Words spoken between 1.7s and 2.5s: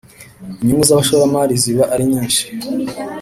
arinyishi.